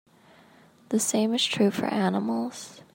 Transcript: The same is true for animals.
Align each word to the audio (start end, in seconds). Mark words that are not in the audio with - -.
The 0.89 0.99
same 0.99 1.31
is 1.35 1.45
true 1.45 1.69
for 1.69 1.85
animals. 1.85 2.81